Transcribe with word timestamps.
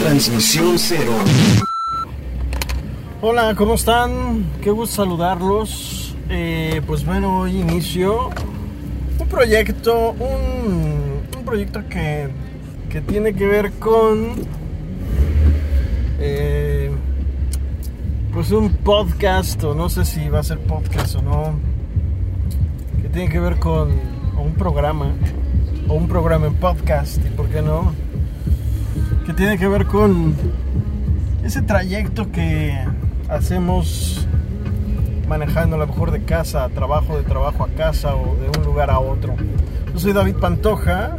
Transmisión 0.00 0.78
cero. 0.78 1.12
Hola, 3.20 3.54
¿cómo 3.56 3.74
están? 3.74 4.44
Qué 4.62 4.70
gusto 4.70 4.96
saludarlos. 4.96 6.14
Eh, 6.28 6.82
pues 6.86 7.04
bueno, 7.04 7.40
hoy 7.40 7.60
inicio 7.60 8.30
un 9.18 9.28
proyecto, 9.28 10.10
un, 10.12 11.44
proyecto 11.44 11.80
que, 11.88 12.28
que, 12.90 13.00
tiene 13.00 13.34
que 13.34 13.46
ver 13.46 13.72
con 13.72 14.34
eh, 16.18 16.90
pues 18.32 18.50
un 18.50 18.70
podcast, 18.70 19.62
o 19.64 19.74
no 19.74 19.88
sé 19.88 20.04
si 20.04 20.28
va 20.28 20.40
a 20.40 20.42
ser 20.42 20.58
podcast 20.58 21.16
o 21.16 21.22
no, 21.22 21.58
que 23.00 23.08
tiene 23.08 23.30
que 23.30 23.40
ver 23.40 23.58
con 23.58 23.90
un 24.38 24.54
programa, 24.54 25.12
o 25.88 25.94
un 25.94 26.08
programa 26.08 26.46
en 26.46 26.54
podcast, 26.54 27.18
y 27.24 27.30
por 27.30 27.48
qué 27.48 27.62
no, 27.62 27.92
que 29.26 29.32
tiene 29.32 29.58
que 29.58 29.66
ver 29.66 29.86
con 29.86 30.36
ese 31.44 31.60
trayecto 31.60 32.30
que 32.30 32.72
hacemos 33.28 34.24
manejando 35.28 35.74
a 35.74 35.80
lo 35.80 35.86
mejor 35.88 36.12
de 36.12 36.22
casa 36.22 36.62
a 36.62 36.68
trabajo, 36.68 37.16
de 37.16 37.24
trabajo 37.24 37.64
a 37.64 37.68
casa 37.70 38.14
o 38.14 38.36
de 38.36 38.56
un 38.56 38.64
lugar 38.64 38.88
a 38.88 39.00
otro. 39.00 39.34
Yo 39.92 39.98
soy 39.98 40.12
David 40.12 40.36
Pantoja 40.36 41.16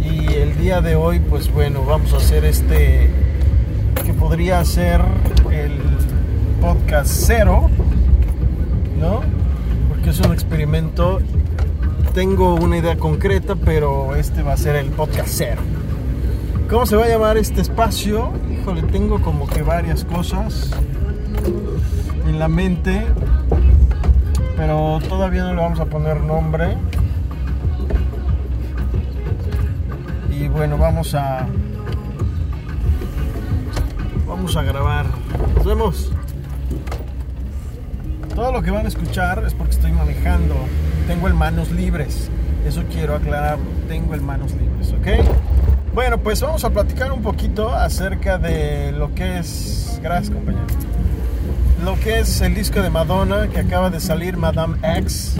y 0.00 0.32
el 0.34 0.56
día 0.56 0.80
de 0.80 0.94
hoy 0.94 1.18
pues 1.18 1.52
bueno 1.52 1.82
vamos 1.84 2.14
a 2.14 2.18
hacer 2.18 2.44
este 2.44 3.10
que 4.04 4.14
podría 4.14 4.64
ser 4.64 5.00
el 5.50 5.72
podcast 6.60 7.10
cero, 7.10 7.68
¿no? 9.00 9.22
Porque 9.88 10.10
es 10.10 10.20
un 10.20 10.32
experimento. 10.32 11.18
Tengo 12.14 12.54
una 12.54 12.78
idea 12.78 12.96
concreta, 12.96 13.56
pero 13.56 14.14
este 14.14 14.42
va 14.42 14.52
a 14.52 14.56
ser 14.56 14.76
el 14.76 14.86
podcast 14.90 15.30
cero. 15.32 15.60
¿Cómo 16.68 16.84
se 16.84 16.96
va 16.96 17.04
a 17.04 17.08
llamar 17.08 17.36
este 17.36 17.60
espacio? 17.60 18.32
Híjole, 18.50 18.82
tengo 18.82 19.22
como 19.22 19.46
que 19.46 19.62
varias 19.62 20.04
cosas 20.04 20.72
en 22.26 22.40
la 22.40 22.48
mente, 22.48 23.06
pero 24.56 24.98
todavía 25.08 25.44
no 25.44 25.54
le 25.54 25.60
vamos 25.60 25.78
a 25.78 25.84
poner 25.84 26.20
nombre. 26.20 26.76
Y 30.28 30.48
bueno, 30.48 30.76
vamos 30.76 31.14
a 31.14 31.46
vamos 34.26 34.56
a 34.56 34.62
grabar. 34.62 35.06
Nos 35.54 35.64
vemos. 35.64 36.12
Todo 38.34 38.50
lo 38.50 38.60
que 38.60 38.72
van 38.72 38.86
a 38.86 38.88
escuchar 38.88 39.44
es 39.46 39.54
porque 39.54 39.72
estoy 39.72 39.92
manejando. 39.92 40.56
Tengo 41.06 41.28
el 41.28 41.34
manos 41.34 41.70
libres. 41.70 42.28
Eso 42.66 42.82
quiero 42.92 43.14
aclarar. 43.14 43.56
Tengo 43.86 44.14
el 44.14 44.20
manos 44.20 44.52
libres, 44.52 44.92
¿ok? 44.92 45.45
Bueno, 45.96 46.18
pues 46.18 46.42
vamos 46.42 46.62
a 46.62 46.68
platicar 46.68 47.10
un 47.10 47.22
poquito 47.22 47.74
acerca 47.74 48.36
de 48.36 48.92
lo 48.92 49.14
que 49.14 49.38
es. 49.38 49.98
Gracias, 50.02 50.28
compañero. 50.28 50.66
Lo 51.86 51.98
que 52.00 52.18
es 52.18 52.42
el 52.42 52.54
disco 52.54 52.82
de 52.82 52.90
Madonna 52.90 53.48
que 53.48 53.60
acaba 53.60 53.88
de 53.88 53.98
salir, 53.98 54.36
Madame 54.36 54.76
X. 54.98 55.36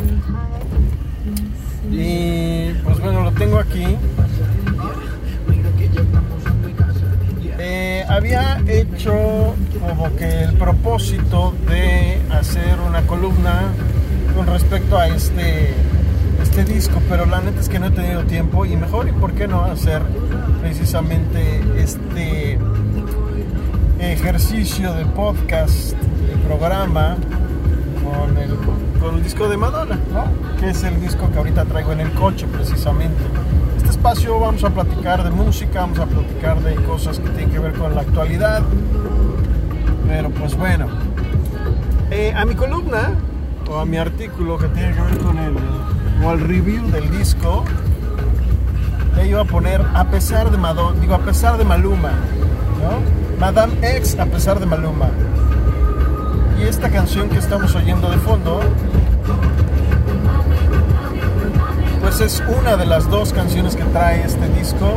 Y 1.91 2.73
pues 2.73 2.99
bueno, 3.01 3.21
lo 3.21 3.33
tengo 3.33 3.59
aquí. 3.59 3.85
Eh, 7.59 8.07
había 8.09 8.59
hecho 8.67 9.55
como 9.79 10.17
que 10.17 10.45
el 10.45 10.55
propósito 10.55 11.55
de 11.69 12.19
hacer 12.33 12.81
una 12.81 13.03
columna 13.03 13.73
con 14.35 14.47
respecto 14.47 14.97
a 14.97 15.09
este 15.09 15.75
este 16.59 16.73
disco, 16.73 17.03
pero 17.11 17.27
la 17.27 17.43
neta 17.43 17.61
es 17.61 17.69
que 17.69 17.79
no 17.79 17.89
he 17.89 17.91
tenido 17.91 18.25
tiempo 18.25 18.65
y 18.65 18.77
mejor 18.77 19.07
y 19.09 19.13
por 19.13 19.33
qué 19.33 19.47
no 19.47 19.65
hacer 19.65 20.01
precisamente 20.63 21.61
este 21.77 22.59
ejercicio 23.99 24.95
de 24.95 25.05
podcast, 25.05 25.93
de 25.93 26.37
programa 26.47 27.17
con 28.03 28.39
el, 28.39 28.55
con 28.99 29.17
el 29.17 29.23
disco 29.23 29.51
de 29.51 29.59
Madonna, 29.59 29.99
¿no? 30.15 30.59
que 30.59 30.71
es 30.71 30.83
el 30.83 30.99
disco 30.99 31.31
que 31.31 31.37
ahorita 31.37 31.67
traigo 31.67 31.93
en 31.93 32.01
el 32.01 32.13
coche 32.13 32.47
precisamente. 32.51 33.23
Este 33.77 33.91
espacio 33.91 34.41
vamos 34.41 34.65
a 34.65 34.71
platicar 34.71 35.25
de 35.25 35.31
música, 35.31 35.81
vamos 35.81 35.99
a 35.99 36.07
platicar 36.07 36.63
de 36.63 36.75
cosas 36.87 37.19
que 37.19 37.29
tienen 37.31 37.51
que 37.51 37.59
ver 37.59 37.75
con 37.75 37.95
la 37.95 38.01
actualidad, 38.01 38.63
pero 40.09 40.31
pues 40.31 40.57
bueno, 40.57 40.87
eh, 42.11 42.33
a 42.35 42.47
mi 42.47 42.55
columna 42.55 43.11
o 43.69 43.77
a 43.79 43.85
mi 43.85 43.99
artículo 43.99 44.57
que 44.57 44.69
tiene 44.69 44.95
que 44.95 45.03
ver 45.03 45.19
con 45.19 45.39
el 45.39 45.55
o 46.25 46.33
el 46.33 46.41
review 46.41 46.87
del 46.91 47.11
disco 47.11 47.65
le 49.17 49.29
iba 49.29 49.41
a 49.41 49.45
poner 49.45 49.83
a 49.95 50.05
pesar 50.05 50.51
de 50.51 50.59
Madonna, 50.59 51.01
digo 51.01 51.15
a 51.15 51.21
pesar 51.21 51.57
de 51.59 51.65
Maluma. 51.65 52.13
Madame 53.41 53.73
X 53.83 54.19
a 54.19 54.27
pesar 54.27 54.61
de 54.61 54.67
Maluma. 54.67 55.09
Y 56.59 56.63
esta 56.63 56.91
canción 56.91 57.29
que 57.29 57.39
estamos 57.39 57.75
oyendo 57.75 58.11
de 58.11 58.19
fondo, 58.19 58.61
pues 62.01 62.21
es 62.21 62.43
una 62.61 62.77
de 62.77 62.87
las 62.87 63.11
dos 63.11 63.33
canciones 63.33 63.77
que 63.77 63.85
trae 63.85 64.25
este 64.25 64.49
disco. 64.51 64.95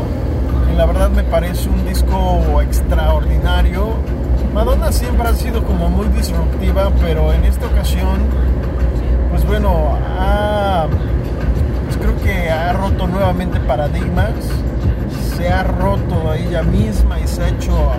Y 0.71 0.77
la 0.77 0.85
verdad 0.85 1.09
me 1.09 1.23
parece 1.23 1.69
un 1.69 1.85
disco 1.85 2.61
extraordinario. 2.61 3.95
Madonna 4.53 4.91
siempre 4.91 5.27
ha 5.27 5.33
sido 5.33 5.63
como 5.63 5.89
muy 5.89 6.07
disruptiva, 6.07 6.91
pero 7.01 7.33
en 7.33 7.45
esta 7.45 7.65
ocasión, 7.67 8.19
bueno, 9.49 9.97
pues 11.85 11.97
creo 11.97 12.15
que 12.23 12.51
ha 12.51 12.71
roto 12.73 13.07
nuevamente 13.07 13.59
paradigmas. 13.59 14.31
Se 15.35 15.49
ha 15.49 15.63
roto 15.63 16.29
a 16.29 16.37
ella 16.37 16.61
misma 16.61 17.19
y 17.19 17.27
se 17.27 17.41
ha 17.41 17.49
hecho, 17.49 17.91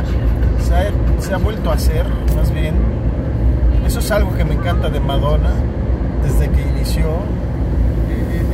se 1.19 1.35
ha, 1.35 1.39
vuelto 1.39 1.71
a 1.71 1.75
hacer, 1.75 2.07
más 2.37 2.53
bien. 2.53 2.77
Eso 3.85 3.99
es 3.99 4.11
algo 4.13 4.33
que 4.37 4.45
me 4.45 4.55
encanta 4.55 4.91
de 4.91 5.01
Madonna 5.01 5.51
desde 6.23 6.49
que 6.51 6.63
inició. 6.63 7.09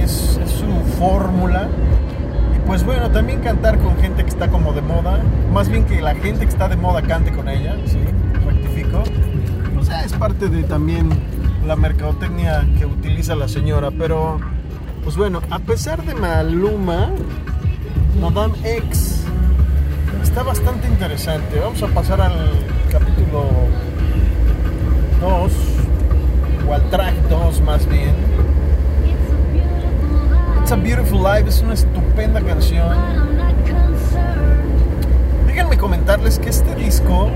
Es, 0.02 0.40
es 0.42 0.50
su 0.50 0.98
fórmula. 0.98 1.68
Y 2.56 2.66
pues 2.66 2.82
bueno, 2.82 3.10
también 3.10 3.40
cantar 3.40 3.78
con 3.78 3.98
gente 3.98 4.22
que 4.22 4.30
está 4.30 4.48
como 4.48 4.72
de 4.72 4.80
moda. 4.80 5.18
Más 5.52 5.68
bien 5.68 5.84
que 5.84 6.00
la 6.00 6.14
gente 6.14 6.46
que 6.46 6.50
está 6.50 6.68
de 6.68 6.76
moda 6.76 7.02
cante 7.02 7.30
con 7.30 7.46
ella. 7.48 7.76
Sí, 7.84 7.98
rectifico. 8.46 9.02
O 9.78 9.84
sea, 9.84 10.02
es 10.02 10.14
parte 10.14 10.48
de 10.48 10.62
también 10.62 11.10
la 11.66 11.76
mercadotecnia 11.76 12.64
que 12.78 12.86
utiliza 12.86 13.34
la 13.34 13.48
señora. 13.48 13.90
Pero, 13.90 14.38
pues 15.04 15.16
bueno, 15.16 15.40
a 15.50 15.58
pesar 15.58 16.02
de 16.04 16.14
Maluma, 16.14 17.10
Madame 18.20 18.54
X 18.64 19.24
está 20.22 20.42
bastante 20.42 20.86
interesante. 20.88 21.58
Vamos 21.58 21.82
a 21.82 21.86
pasar 21.88 22.20
al 22.20 22.50
capítulo 22.90 23.44
2, 25.20 25.52
o 26.68 26.74
al 26.74 26.90
track 26.90 27.14
2 27.28 27.60
más 27.62 27.88
bien. 27.88 28.14
It's 30.60 30.72
a 30.72 30.76
Beautiful 30.76 31.22
Life 31.22 31.48
es 31.48 31.62
una 31.62 31.74
estupenda 31.74 32.40
canción. 32.40 32.96
Díganme 35.46 35.78
comentarles 35.78 36.38
que 36.38 36.50
este 36.50 36.74
disco, 36.74 37.30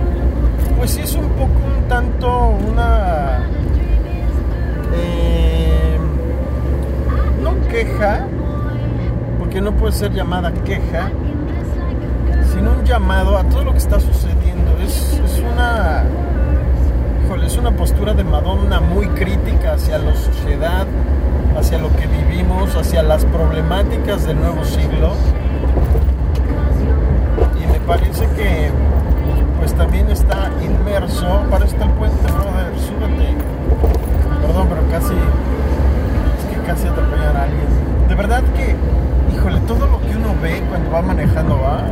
pues 0.76 0.90
sí 0.90 1.00
es 1.00 1.14
un 1.14 1.28
poco 1.30 1.52
un 1.76 1.88
tanto 1.88 2.48
una. 2.68 3.46
Eh, 4.94 5.98
no 7.42 7.68
queja, 7.68 8.26
porque 9.38 9.60
no 9.60 9.72
puede 9.72 9.92
ser 9.92 10.12
llamada 10.12 10.52
queja, 10.52 11.10
sino 12.52 12.72
un 12.72 12.84
llamado 12.84 13.36
a 13.36 13.44
todo 13.44 13.64
lo 13.64 13.72
que 13.72 13.78
está 13.78 13.98
sucediendo. 14.00 14.76
Es, 14.82 15.20
una 15.52 16.04
es 17.50 17.56
una 17.56 17.72
postura 17.72 18.14
de 18.14 18.22
Madonna 18.22 18.80
muy 18.80 19.06
crítica 19.08 19.72
hacia 19.72 19.98
la 19.98 20.14
sociedad, 20.14 20.86
hacia 21.58 21.78
lo 21.78 21.88
que 21.96 22.06
vivimos, 22.06 22.76
hacia 22.76 23.02
las 23.02 23.24
problemáticas 23.24 24.24
del 24.24 24.38
nuevo 24.40 24.64
siglo. 24.64 25.14
Y 27.60 27.66
me 27.72 27.80
parece 27.80 28.26
que 28.36 28.70
pues 29.58 29.74
también 29.74 30.08
está 30.10 30.50
inmerso, 30.62 31.42
para 31.50 31.64
está 31.64 31.84
el 31.84 31.90
puente, 31.90 32.22
brother, 32.32 32.72
súbete. 32.78 33.59
Perdón, 34.50 34.66
pero 34.68 34.82
casi, 34.90 35.14
es 35.14 36.44
que 36.50 36.60
casi 36.66 36.88
atropellan 36.88 37.36
a 37.36 37.42
alguien. 37.44 38.08
De 38.08 38.14
verdad 38.16 38.42
que, 38.56 38.74
híjole, 39.32 39.60
todo 39.60 39.86
lo 39.86 40.00
que 40.00 40.16
uno 40.16 40.34
ve 40.42 40.60
cuando 40.68 40.90
va 40.90 41.02
manejando 41.02 41.60
va, 41.60 41.84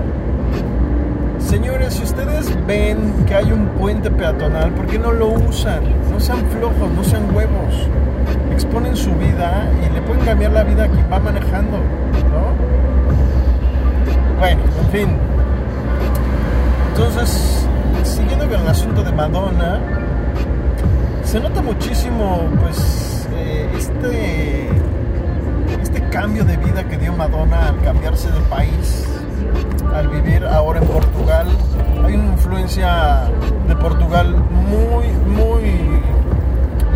Señores, 1.38 1.94
si 1.94 2.02
ustedes 2.02 2.52
ven 2.66 3.24
que 3.28 3.36
hay 3.36 3.52
un 3.52 3.68
puente 3.78 4.10
peatonal, 4.10 4.72
¿por 4.72 4.86
qué 4.86 4.98
no 4.98 5.12
lo 5.12 5.28
usan? 5.28 5.82
No 6.10 6.18
sean 6.18 6.44
flojos, 6.46 6.90
no 6.96 7.04
sean 7.04 7.32
huevos. 7.32 7.88
Exponen 8.52 8.96
su 8.96 9.14
vida 9.14 9.70
y 9.80 9.94
le 9.94 10.02
pueden 10.02 10.24
cambiar 10.24 10.50
la 10.50 10.64
vida 10.64 10.84
a 10.84 10.88
quien 10.88 11.06
va 11.10 11.20
manejando, 11.20 11.76
¿no? 11.76 12.54
Bueno, 14.40 14.62
en 14.82 14.90
fin. 14.90 15.08
Entonces, 16.88 17.68
siguiendo 18.02 18.48
con 18.48 18.60
el 18.60 18.68
asunto 18.68 19.04
de 19.04 19.12
Madonna, 19.12 20.07
se 21.28 21.40
nota 21.40 21.60
muchísimo, 21.60 22.40
pues, 22.62 23.28
eh, 23.34 23.70
este, 23.76 24.66
este 25.82 26.00
cambio 26.08 26.42
de 26.42 26.56
vida 26.56 26.88
que 26.88 26.96
dio 26.96 27.12
Madonna 27.12 27.68
al 27.68 27.82
cambiarse 27.82 28.30
de 28.30 28.40
país 28.48 29.06
al 29.94 30.08
vivir, 30.08 30.42
a 30.46 30.62
influencia 32.10 33.24
de 33.66 33.76
Portugal 33.76 34.36
muy, 34.70 35.06
muy 35.26 36.00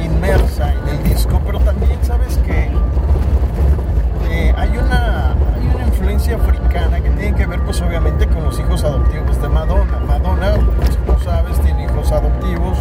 inmersa 0.03 0.73
en 0.73 0.89
el 0.89 1.05
disco, 1.05 1.39
pero 1.45 1.59
también 1.61 2.03
sabes 2.03 2.39
que 2.39 2.71
eh, 4.31 4.55
hay, 4.57 4.71
una, 4.79 5.33
hay 5.33 5.71
una 5.75 5.85
influencia 5.89 6.37
africana 6.37 7.03
que 7.03 7.11
tiene 7.11 7.37
que 7.37 7.45
ver 7.45 7.61
pues 7.65 7.83
obviamente 7.83 8.27
con 8.29 8.45
los 8.45 8.59
hijos 8.59 8.83
adoptivos 8.83 9.43
de 9.43 9.49
Madonna. 9.51 9.99
Madonna, 10.07 10.55
pues, 10.79 10.97
como 11.05 11.21
sabes, 11.21 11.61
tiene 11.61 11.85
hijos 11.85 12.11
adoptivos 12.13 12.79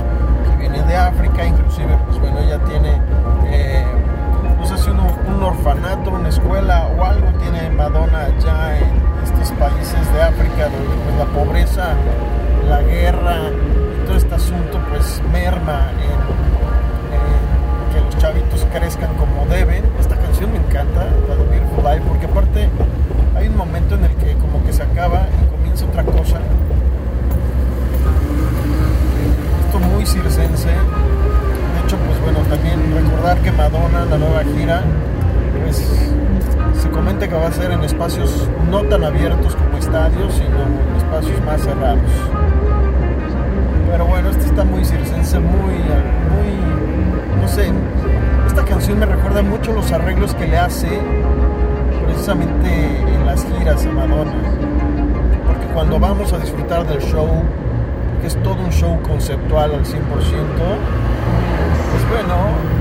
espacios 38.01 38.49
no 38.71 38.81
tan 38.85 39.03
abiertos 39.03 39.55
como 39.55 39.77
estadios, 39.77 40.33
sino 40.33 40.57
espacios 40.97 41.39
más 41.45 41.61
cerrados. 41.61 42.01
Pero 43.91 44.07
bueno, 44.07 44.29
esto 44.31 44.43
está 44.43 44.63
muy 44.63 44.83
circense, 44.83 45.37
muy, 45.37 45.75
muy, 45.75 47.39
no 47.39 47.47
sé, 47.47 47.71
esta 48.47 48.65
canción 48.65 48.97
me 48.97 49.05
recuerda 49.05 49.43
mucho 49.43 49.71
los 49.73 49.91
arreglos 49.91 50.33
que 50.33 50.47
le 50.47 50.57
hace 50.57 50.87
precisamente 52.05 52.97
en 53.07 53.23
las 53.27 53.45
giras 53.45 53.85
a 53.85 53.91
Madonna. 53.91 54.33
Porque 55.45 55.67
cuando 55.71 55.99
vamos 55.99 56.33
a 56.33 56.39
disfrutar 56.39 56.87
del 56.87 57.01
show, 57.01 57.29
que 58.19 58.27
es 58.27 58.35
todo 58.41 58.55
un 58.63 58.71
show 58.71 58.99
conceptual 59.03 59.75
al 59.75 59.85
100%, 59.85 59.91
pues 61.91 62.09
bueno, 62.09 62.80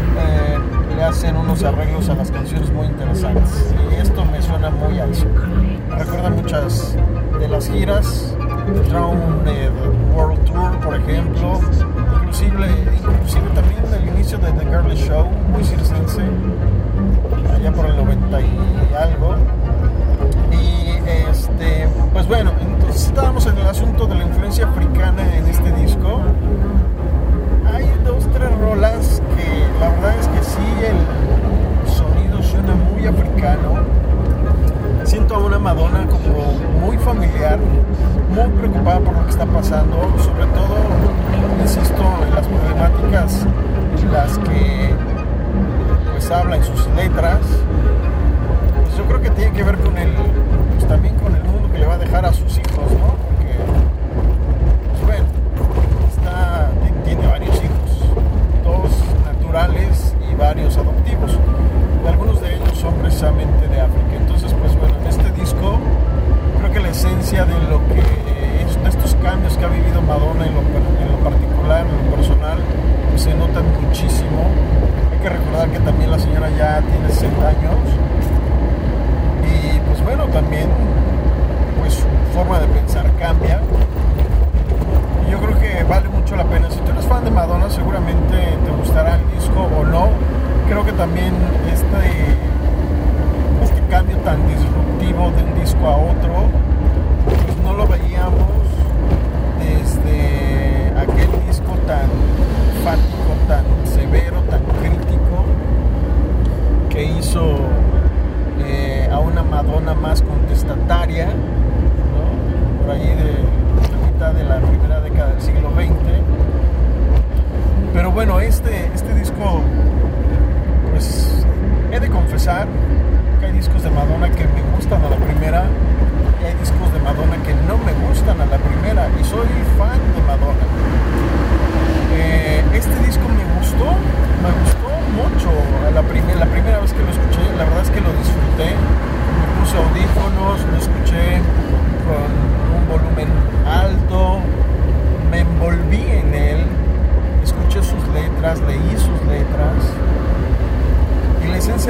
hacen 1.02 1.36
unos 1.36 1.62
arreglos 1.62 2.08
a 2.08 2.14
las 2.14 2.30
canciones 2.30 2.70
muy 2.72 2.86
interesantes. 2.86 3.74
Y 3.90 3.94
esto 3.94 4.24
me 4.24 4.40
suena 4.42 4.70
muy 4.70 4.98
a 4.98 5.06
eso. 5.06 5.26
Recuerda 5.96 6.30
muchas 6.30 6.96
de 7.38 7.48
las 7.48 7.68
giras 7.68 8.34
Drown 8.88 9.42
World 10.14 10.44
Tour, 10.44 10.78
por 10.80 10.94
ejemplo, 10.94 11.60
inclusive, 12.22 12.68
inclusive 12.98 13.48
también 13.54 13.80
el 13.94 14.08
inicio 14.14 14.38
de 14.38 14.52
The 14.52 14.64
Girly 14.66 14.96
Show, 14.96 15.26
muy 15.52 15.64
circense, 15.64 16.22
allá 17.54 17.72
por 17.72 17.86
el 17.86 17.96
90 17.96 18.40
y 18.40 18.94
algo. 18.94 19.34
Y 20.52 20.90
este, 21.28 21.88
pues 22.12 22.26
bueno, 22.26 22.52
entonces 22.60 23.06
estábamos 23.06 23.46
en 23.46 23.58
el 23.58 23.66
asunto 23.66 24.06
de 24.06 24.14
la 24.16 24.24
influencia 24.24 24.66
africana 24.66 25.36
en 25.36 25.46
este 25.46 25.72
disco. 25.72 26.20
Tres 28.40 28.58
rolas 28.58 29.22
que 29.36 29.78
la 29.78 29.90
verdad 29.90 30.14
es 30.18 30.26
que 30.28 30.42
sí, 30.42 30.66
el 30.82 31.92
sonido 31.92 32.42
suena 32.42 32.74
muy 32.74 33.06
africano 33.06 34.00
siento 35.04 35.34
a 35.34 35.38
una 35.38 35.58
Madonna 35.58 36.06
como 36.06 36.52
muy 36.80 36.96
familiar, 36.98 37.58
muy 38.32 38.48
preocupada 38.58 39.00
por 39.00 39.12
lo 39.12 39.24
que 39.24 39.30
está 39.30 39.44
pasando, 39.44 39.96
sobre 40.18 40.46
todo, 40.54 40.76
insisto, 41.60 42.02
en 42.26 42.34
las 42.34 42.46
problemáticas 42.46 43.46
en 44.00 44.12
las 44.12 44.38
que 44.38 44.94
pues 46.12 46.30
habla 46.30 46.56
en 46.56 46.64
sus 46.64 46.86
letras. 46.96 47.40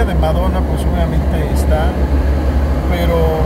De 0.04 0.14
Madonna 0.14 0.60
pues 0.60 0.80
obviamente 0.82 1.52
está, 1.52 1.88
pero 2.90 3.40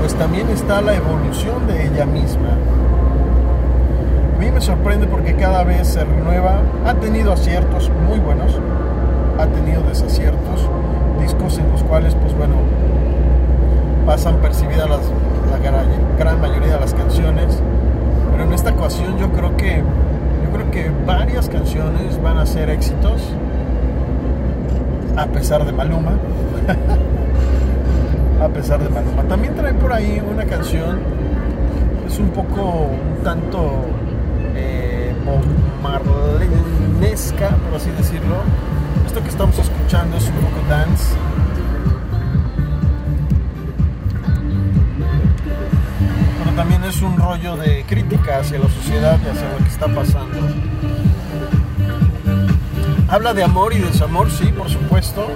pues 0.00 0.14
también 0.14 0.48
está 0.48 0.80
la 0.80 0.94
evolución 0.94 1.66
de 1.66 1.86
ella 1.86 2.06
misma. 2.06 2.48
A 4.34 4.38
mí 4.38 4.50
me 4.50 4.60
sorprende 4.62 5.06
porque 5.06 5.34
cada 5.34 5.62
vez 5.64 5.88
se 5.88 6.02
renueva, 6.02 6.60
ha 6.86 6.94
tenido 6.94 7.32
aciertos 7.32 7.90
muy 8.08 8.20
buenos, 8.20 8.58
ha 9.38 9.46
tenido 9.46 9.82
desaciertos, 9.82 10.66
discos 11.20 11.58
en 11.58 11.70
los 11.70 11.82
cuales 11.82 12.14
pues 12.14 12.34
bueno, 12.34 12.54
pasan 14.06 14.36
percibidas 14.36 14.88
la 14.88 15.58
gran 16.18 16.40
mayoría 16.40 16.74
de 16.74 16.80
las 16.80 16.94
canciones, 16.94 17.60
pero 18.32 18.44
en 18.44 18.52
esta 18.54 18.70
ocasión 18.70 19.18
yo 19.18 19.30
creo 19.30 19.54
que 19.58 19.82
yo 20.42 20.50
creo 20.52 20.70
que 20.70 20.90
varias 21.06 21.50
canciones 21.50 22.22
van 22.22 22.38
a 22.38 22.46
ser 22.46 22.70
éxitos 22.70 23.34
a 25.16 25.26
pesar 25.26 25.64
de 25.64 25.72
Maluma. 25.72 26.12
a 28.42 28.48
pesar 28.48 28.82
de 28.82 28.88
Maluma. 28.88 29.22
También 29.24 29.54
trae 29.54 29.74
por 29.74 29.92
ahí 29.92 30.22
una 30.30 30.44
canción, 30.44 30.98
es 32.06 32.18
un 32.18 32.30
poco, 32.30 32.90
un 32.90 33.22
tanto 33.22 33.86
eh, 34.54 34.84
por 37.68 37.76
así 37.76 37.90
decirlo. 37.90 38.36
Esto 39.06 39.22
que 39.22 39.28
estamos 39.28 39.58
escuchando 39.58 40.16
es 40.16 40.26
un 40.28 40.34
poco 40.34 40.68
dance. 40.68 41.14
Pero 46.38 46.56
también 46.56 46.82
es 46.84 47.00
un 47.02 47.16
rollo 47.16 47.56
de 47.56 47.84
crítica 47.86 48.40
hacia 48.40 48.58
la 48.58 48.68
sociedad 48.68 49.18
y 49.24 49.28
hacia 49.28 49.48
lo 49.50 49.58
que 49.58 49.68
está 49.68 49.86
pasando. 49.86 51.03
Habla 53.08 53.34
de 53.34 53.44
amor 53.44 53.72
y 53.72 53.78
desamor, 53.78 54.30
sí, 54.30 54.46
por 54.46 54.68
supuesto. 54.68 55.26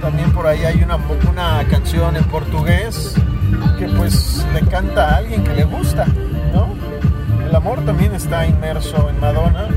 También 0.00 0.32
por 0.32 0.46
ahí 0.46 0.64
hay 0.64 0.82
una, 0.82 0.96
una 1.30 1.64
canción 1.70 2.16
en 2.16 2.24
portugués 2.24 3.14
que 3.78 3.86
pues 3.88 4.46
le 4.52 4.60
canta 4.68 5.10
a 5.10 5.16
alguien 5.16 5.42
que 5.44 5.54
le 5.54 5.64
gusta, 5.64 6.06
¿no? 6.52 6.74
amor 7.54 7.84
también 7.84 8.12
está 8.14 8.46
inmerso 8.46 9.08
en 9.08 9.20
Madonna, 9.20 9.68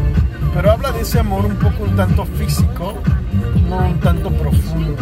pero 0.53 0.71
habla 0.71 0.91
de 0.91 1.01
ese 1.01 1.19
amor 1.19 1.45
un 1.45 1.55
poco 1.57 1.83
un 1.83 1.95
tanto 1.95 2.25
físico, 2.25 2.95
no 3.69 3.77
un 3.77 3.99
tanto 3.99 4.31
profundo. 4.31 4.95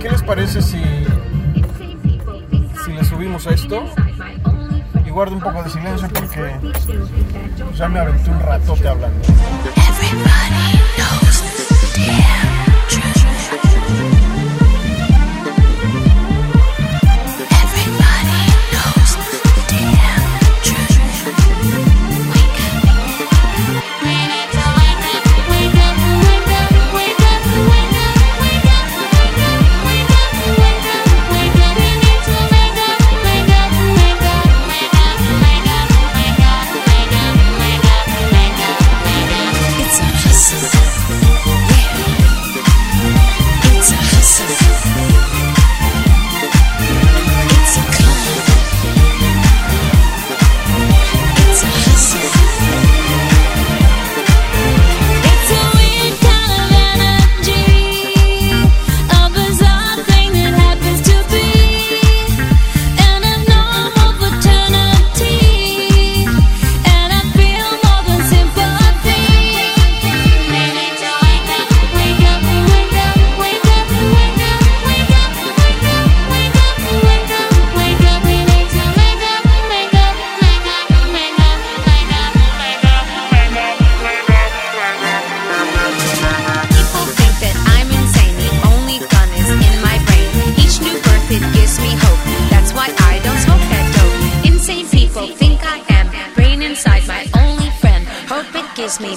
¿Qué 0.00 0.10
les 0.10 0.22
parece 0.22 0.62
si, 0.62 0.80
si 2.84 2.92
le 2.92 3.04
subimos 3.04 3.46
a 3.46 3.50
esto? 3.50 3.84
Guardo 5.14 5.36
un 5.36 5.40
poco 5.42 5.62
de 5.62 5.70
silencio 5.70 6.08
porque 6.08 6.58
ya 7.76 7.88
me 7.88 8.00
aventé 8.00 8.30
un 8.30 8.40
ratote 8.40 8.88
hablando. 8.88 9.22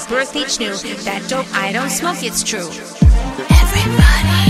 Birth 0.10 0.36
each 0.36 0.60
new. 0.60 0.76
That 1.04 1.28
dope 1.30 1.48
I 1.54 1.72
don't 1.72 1.90
smoke. 1.90 2.24
It's 2.24 2.44
true. 2.44 2.70
Everybody 3.50 4.47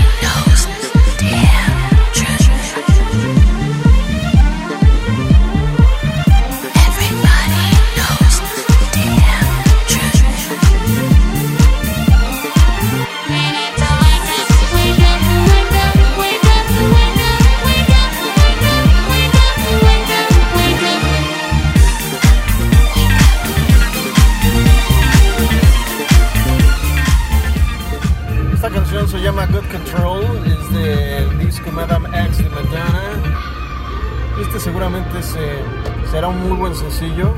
Seguramente 34.58 35.22
se- 35.22 35.62
será 36.10 36.28
un 36.28 36.46
muy 36.46 36.56
buen 36.58 36.74
sencillo. 36.74 37.32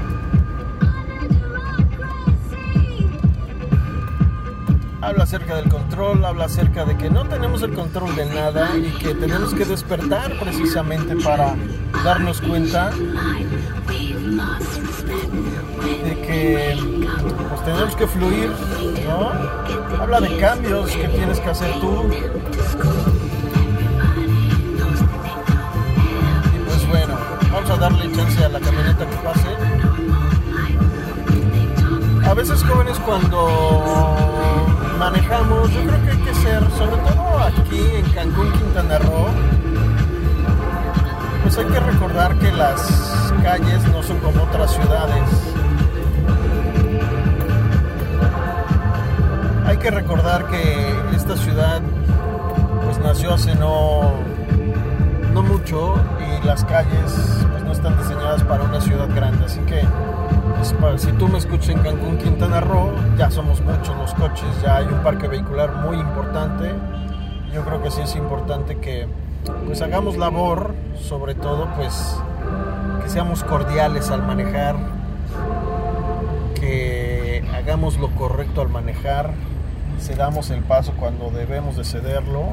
Habla 5.03 5.25
acerca 5.25 5.55
del 5.57 5.69
control, 5.69 6.25
habla 6.25 6.45
acerca 6.47 6.85
de 6.85 6.97
que 6.97 7.09
no 7.11 7.25
tenemos 7.27 7.63
el 7.63 7.73
control 7.73 8.15
de 8.17 8.27
nada 8.27 8.71
y 8.77 8.91
que 8.99 9.15
tenemos 9.15 9.55
que 9.55 9.65
despertar 9.65 10.39
precisamente 10.41 11.15
para 11.17 11.55
darnos 12.05 12.41
cuenta 12.41 12.91
de 16.05 16.21
que 16.23 16.77
pues 17.49 17.65
tenemos 17.65 17.97
que 17.97 18.07
fluir, 18.07 18.51
¿no? 19.07 20.03
Habla 20.03 20.21
de 20.21 20.37
cambios 20.39 20.91
que 20.91 21.09
tienes 21.09 21.39
que 21.41 21.49
hacer 21.51 21.73
tú. 21.81 22.11
Darle 27.81 28.13
chance 28.13 28.45
a 28.45 28.49
la 28.51 28.61
camioneta 28.61 29.07
que 29.09 29.17
pase. 29.17 29.49
A 32.29 32.35
veces 32.35 32.63
jóvenes 32.63 32.99
cuando 32.99 34.17
manejamos, 34.99 35.73
yo 35.73 35.81
creo 35.85 36.05
que 36.05 36.11
hay 36.11 36.19
que 36.19 36.35
ser, 36.35 36.61
sobre 36.73 36.97
todo 36.97 37.39
aquí 37.39 37.81
en 37.97 38.05
Cancún, 38.13 38.53
Quintana 38.53 38.99
Roo, 38.99 39.29
pues 41.43 41.57
hay 41.57 41.65
que 41.65 41.81
recordar 41.81 42.39
que 42.39 42.53
las 42.53 43.23
calles 43.43 43.83
no 43.89 44.03
son 44.03 44.19
como 44.19 44.43
otras 44.43 44.73
ciudades. 44.73 45.29
Hay 49.65 49.79
que 49.79 49.91
recordar 49.91 50.49
que 50.49 50.95
esta 51.17 51.35
ciudad 51.39 51.81
pues 52.85 52.99
nació 52.99 53.33
hace 53.33 53.55
no, 53.55 54.13
no 55.33 55.43
mucho 55.43 55.95
y 56.19 56.47
las 56.47 56.65
calles 56.65 57.45
pues 57.51 57.65
no 57.65 57.73
están 57.73 57.97
diseñadas 57.99 58.43
para 58.45 58.65
una 58.65 58.81
ciudad 58.81 59.09
grande. 59.15 59.45
Así 59.45 59.61
que 59.61 59.83
pues, 60.81 61.03
si 61.03 61.13
tú 61.13 61.29
me 61.29 61.39
escuchas 61.39 61.71
en 61.71 61.79
Cancún, 61.79 62.19
Quintana 62.19 62.61
Roo, 62.61 62.93
ya 63.17 63.31
somos 63.31 63.61
muchos 63.61 63.97
los 63.97 64.15
coches, 64.15 64.49
ya 64.63 64.77
hay 64.77 64.87
un 64.87 65.03
parque 65.03 65.29
vehicular 65.29 65.75
muy 65.77 65.99
importante. 65.99 66.75
Yo 67.53 67.65
creo 67.65 67.83
que 67.83 67.91
sí 67.91 68.01
es 68.03 68.15
importante 68.17 68.77
que 68.79 69.09
pues 69.67 69.81
hagamos 69.83 70.17
labor, 70.17 70.75
sobre 71.01 71.35
todo 71.35 71.69
pues 71.77 72.17
que 73.03 73.09
seamos 73.09 73.43
cordiales 73.43 74.11
al 74.11 74.23
manejar, 74.23 74.77
que 76.55 77.45
hagamos 77.55 77.99
lo 77.99 78.11
correcto 78.11 78.61
al 78.61 78.69
manejar, 78.69 79.33
cedamos 79.99 80.51
el 80.51 80.63
paso 80.63 80.93
cuando 80.99 81.31
debemos 81.31 81.77
de 81.77 81.85
cederlo 81.85 82.45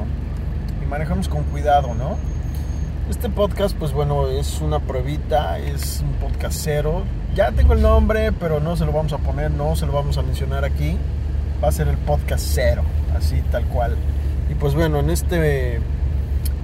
y 0.82 0.86
manejamos 0.86 1.28
con 1.28 1.44
cuidado, 1.44 1.94
¿no? 1.94 2.16
Este 3.10 3.30
podcast, 3.30 3.74
pues 3.74 3.94
bueno, 3.94 4.28
es 4.28 4.60
una 4.60 4.80
pruebita, 4.80 5.58
es 5.58 6.02
un 6.02 6.12
podcast 6.14 6.60
cero. 6.62 7.04
Ya 7.34 7.52
tengo 7.52 7.72
el 7.72 7.80
nombre, 7.80 8.32
pero 8.32 8.60
no 8.60 8.76
se 8.76 8.84
lo 8.84 8.92
vamos 8.92 9.14
a 9.14 9.18
poner, 9.18 9.50
no 9.50 9.74
se 9.76 9.86
lo 9.86 9.92
vamos 9.92 10.18
a 10.18 10.22
mencionar 10.22 10.62
aquí. 10.64 10.94
Va 11.64 11.68
a 11.68 11.72
ser 11.72 11.88
el 11.88 11.96
podcast 11.96 12.44
cero, 12.46 12.82
así 13.16 13.40
tal 13.50 13.64
cual. 13.64 13.96
Y 14.50 14.54
pues 14.54 14.74
bueno, 14.74 14.98
en 14.98 15.08
este, 15.08 15.76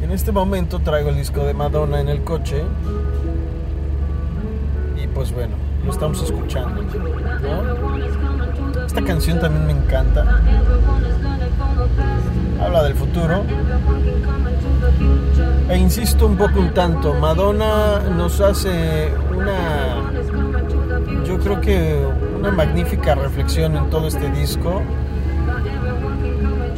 en 0.03 0.13
este 0.13 0.33
momento 0.33 0.81
traigo 0.81 1.09
el 1.09 1.17
disco 1.17 1.45
de 1.45 1.55
Madonna 1.55 2.01
en 2.01 2.11
el 2.11 2.23
coche. 2.23 2.63
Y 5.03 5.07
pues 5.07 5.33
bueno, 5.33 5.57
lo 5.83 5.91
estamos 5.91 6.23
escuchando. 6.23 6.83
Esta 8.87 9.03
canción 9.03 9.41
también 9.41 9.67
me 9.67 9.73
encanta. 9.73 10.43
Habla 12.61 12.83
del 12.83 12.95
futuro. 12.95 13.45
E 15.69 15.79
insisto 15.79 16.27
un 16.27 16.37
poco 16.37 16.61
un 16.61 16.75
tanto, 16.75 17.15
Madonna 17.15 18.01
nos 18.17 18.41
hace 18.41 19.11
una, 19.35 20.13
yo 21.27 21.39
creo 21.39 21.61
que 21.61 22.07
una 22.39 22.51
magnífica 22.51 23.15
reflexión 23.15 23.77
en 23.77 23.89
todo 23.91 24.07
este 24.07 24.31
disco, 24.31 24.83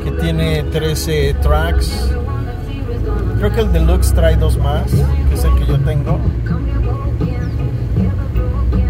que 0.04 0.12
tiene 0.12 0.62
13 0.62 1.34
tracks. 1.42 2.12
Creo 3.38 3.52
que 3.52 3.60
el 3.60 3.72
deluxe 3.72 4.14
trae 4.14 4.36
dos 4.36 4.56
más, 4.56 4.90
que 4.90 5.34
es 5.34 5.44
el 5.44 5.54
que 5.56 5.66
yo 5.66 5.78
tengo. 5.80 6.18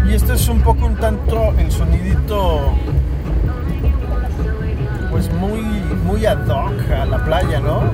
Y 0.07 0.13
este 0.13 0.33
es 0.33 0.47
un 0.47 0.61
poco 0.61 0.85
un 0.85 0.95
tanto 0.95 1.53
el 1.57 1.71
sonidito, 1.71 2.71
pues 5.17 5.33
muy, 5.33 5.61
muy 6.05 6.27
ad 6.27 6.45
hoc 6.47 6.79
a 6.91 7.03
la 7.05 7.17
playa, 7.25 7.59
¿no? 7.59 7.91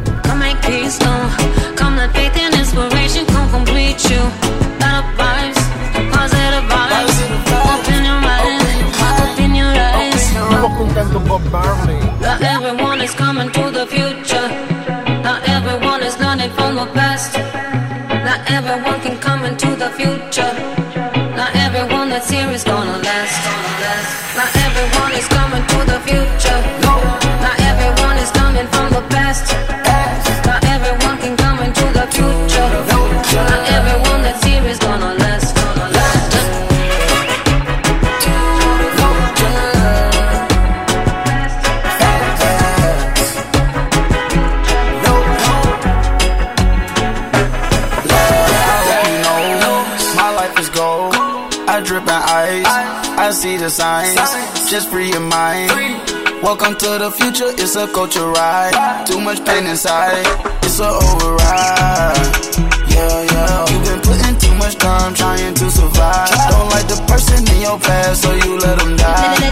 Un 10.51 10.61
poco 10.61 10.83
un 10.83 10.89
canto 10.93 11.19
Bob 11.21 11.41
Marley. 11.49 11.97
Welcome 56.63 56.79
to 56.79 57.03
the 57.03 57.11
future. 57.11 57.51
It's 57.61 57.75
a 57.75 57.91
culture 57.91 58.25
ride. 58.25 59.03
Too 59.05 59.19
much 59.19 59.43
pain 59.43 59.67
inside. 59.67 60.23
It's 60.63 60.79
a 60.79 60.87
override. 60.87 62.15
Yeah, 62.87 63.19
yeah. 63.35 63.67
You've 63.67 63.83
been 63.83 63.99
putting 63.99 64.37
too 64.39 64.55
much 64.55 64.75
time 64.77 65.13
trying 65.13 65.53
to 65.55 65.69
survive. 65.69 66.31
Don't 66.47 66.69
like 66.71 66.87
the 66.87 67.03
person 67.05 67.43
in 67.51 67.59
your 67.67 67.77
past, 67.77 68.21
so 68.23 68.31
you 68.31 68.57
let 68.59 68.79
them 68.79 68.95
die. 68.95 69.43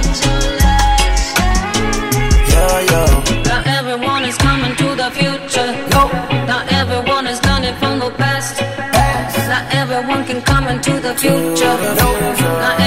Yeah, 2.47 2.79
yeah. 2.79 3.43
Not 3.43 3.67
everyone 3.67 4.23
is 4.23 4.37
coming 4.37 4.73
to 4.77 4.95
the 4.95 5.11
future. 5.11 5.69
Not 6.47 6.71
everyone 6.71 7.25
done 7.25 7.65
it 7.65 7.77
from 7.77 7.99
the 7.99 8.11
past. 8.11 8.61
Not 9.51 9.65
everyone 9.75 10.23
can 10.23 10.41
come 10.43 10.65
into 10.69 10.93
the 11.01 11.13
future. 11.15 11.75
No. 11.99 12.07
Not 12.63 12.80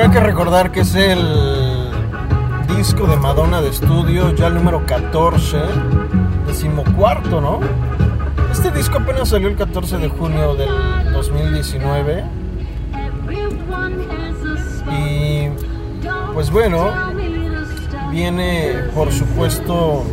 Hay 0.00 0.10
que 0.10 0.20
recordar 0.20 0.70
que 0.70 0.80
es 0.80 0.94
el 0.94 1.18
disco 2.76 3.08
de 3.08 3.16
Madonna 3.16 3.60
de 3.60 3.68
estudio, 3.68 4.32
ya 4.32 4.46
el 4.46 4.54
número 4.54 4.86
14, 4.86 5.58
decimocuarto, 6.46 7.40
¿no? 7.40 7.58
Este 8.52 8.70
disco 8.70 8.98
apenas 8.98 9.30
salió 9.30 9.48
el 9.48 9.56
14 9.56 9.98
de 9.98 10.08
junio 10.08 10.54
del 10.54 11.12
2019 11.12 12.24
y 14.92 15.48
pues 16.32 16.48
bueno, 16.52 16.92
viene 18.12 18.74
por 18.94 19.10
supuesto 19.10 20.04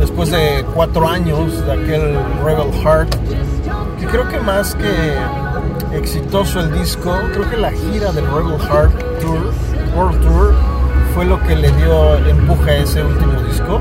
después 0.00 0.32
de 0.32 0.66
cuatro 0.74 1.08
años 1.08 1.64
de 1.64 1.72
aquel 1.72 2.18
Rebel 2.44 2.72
Heart, 2.82 3.14
que 4.00 4.06
creo 4.06 4.28
que 4.28 4.40
más 4.40 4.74
que 4.74 5.16
exitoso 5.92 6.60
el 6.60 6.72
disco, 6.72 7.12
creo 7.32 7.48
que 7.50 7.56
la 7.56 7.70
gira 7.70 8.12
del 8.12 8.26
Rebel 8.26 8.58
Heart 8.58 9.20
Tour, 9.20 9.52
World 9.96 10.20
Tour, 10.22 10.54
fue 11.14 11.24
lo 11.24 11.40
que 11.42 11.56
le 11.56 11.70
dio 11.72 12.16
empuje 12.26 12.70
a 12.70 12.76
ese 12.78 13.02
último 13.02 13.40
disco. 13.42 13.80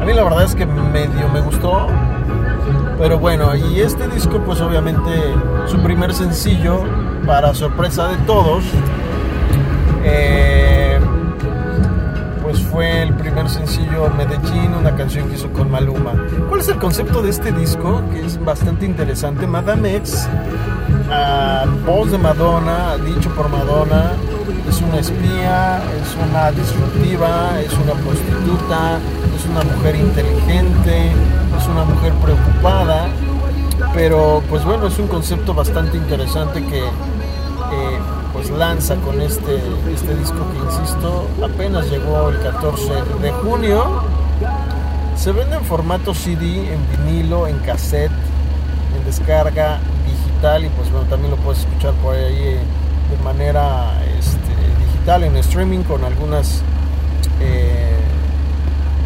A 0.00 0.04
mí 0.04 0.12
la 0.12 0.22
verdad 0.22 0.44
es 0.44 0.54
que 0.54 0.66
medio 0.66 1.28
me 1.32 1.40
gustó, 1.40 1.86
pero 2.98 3.18
bueno, 3.18 3.54
y 3.56 3.80
este 3.80 4.06
disco 4.08 4.40
pues 4.44 4.60
obviamente 4.60 5.10
su 5.66 5.78
primer 5.78 6.14
sencillo, 6.14 6.80
para 7.26 7.54
sorpresa 7.54 8.08
de 8.08 8.16
todos, 8.18 8.64
eh, 10.04 10.98
pues 12.42 12.60
fue 12.60 13.02
el 13.02 13.14
primer 13.14 13.48
sencillo 13.48 14.10
Medellín, 14.16 14.74
una 14.74 14.94
canción 14.94 15.28
que 15.28 15.36
hizo 15.36 15.50
con 15.50 15.70
Maluma. 15.70 16.12
¿Cuál 16.48 16.60
es 16.60 16.68
el 16.68 16.76
concepto 16.76 17.22
de 17.22 17.30
este 17.30 17.52
disco? 17.52 18.02
Que 18.12 18.26
es 18.26 18.42
bastante 18.44 18.84
interesante. 18.84 19.46
Madame 19.46 19.96
X, 19.96 20.28
a 21.10 21.64
voz 21.86 22.10
de 22.10 22.18
Madonna, 22.18 22.96
dicho 22.96 23.30
por 23.34 23.48
Madonna, 23.48 24.12
es 24.68 24.80
una 24.80 24.98
espía, 24.98 25.82
es 26.00 26.28
una 26.28 26.50
disruptiva, 26.52 27.60
es 27.60 27.72
una 27.74 27.92
prostituta, 27.94 28.98
es 29.36 29.46
una 29.46 29.62
mujer 29.62 29.96
inteligente, 29.96 31.12
es 31.58 31.68
una 31.68 31.84
mujer 31.84 32.12
preocupada. 32.14 33.08
Pero 33.92 34.42
pues 34.48 34.64
bueno, 34.64 34.86
es 34.86 34.98
un 34.98 35.08
concepto 35.08 35.54
bastante 35.54 35.96
interesante 35.96 36.64
que 36.64 36.80
eh, 36.80 37.98
pues 38.32 38.50
lanza 38.50 38.96
con 38.96 39.20
este, 39.20 39.56
este 39.92 40.14
disco 40.16 40.38
que 40.52 40.58
insisto 40.58 41.28
apenas 41.42 41.90
llegó 41.90 42.30
el 42.30 42.40
14 42.40 42.92
de 43.22 43.32
junio 43.32 44.02
se 45.16 45.30
vende 45.32 45.56
en 45.56 45.64
formato 45.64 46.12
CD 46.12 46.72
en 46.72 46.80
vinilo 46.90 47.46
en 47.46 47.58
cassette 47.60 48.10
en 48.96 49.04
descarga 49.04 49.78
y 50.42 50.68
pues 50.76 50.90
bueno 50.90 51.08
también 51.08 51.30
lo 51.30 51.38
puedes 51.38 51.60
escuchar 51.60 51.94
por 51.94 52.14
ahí 52.14 52.36
eh, 52.36 52.58
de 53.10 53.24
manera 53.24 53.98
este, 54.18 54.84
digital 54.84 55.24
en 55.24 55.36
streaming 55.38 55.82
con 55.84 56.04
algunas 56.04 56.60
eh, 57.40 57.96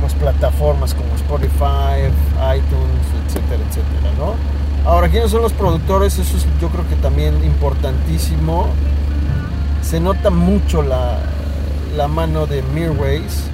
pues, 0.01 0.15
plataformas 0.15 0.95
como 0.95 1.15
Spotify 1.15 2.09
iTunes 2.57 3.07
etcétera 3.27 3.63
etcétera 3.69 4.13
no 4.19 4.59
Ahora, 4.89 5.11
¿quiénes 5.11 5.31
son 5.31 5.43
los 5.43 5.53
productores? 5.53 6.19
Eso 6.19 6.39
es 6.39 6.47
yo 6.63 6.69
creo 6.69 6.89
que 6.89 6.97
también 6.97 7.45
importantísimo. 7.45 8.69
Se 9.83 10.01
nota 10.01 10.31
mucho 10.31 10.83
la, 10.83 11.19
mano 12.09 12.47
de 12.47 12.63
Mirways. 12.63 13.51